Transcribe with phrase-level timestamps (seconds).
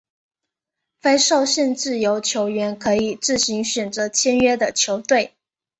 [0.99, 5.35] 非受限自由球员可以自行选择签约的球队。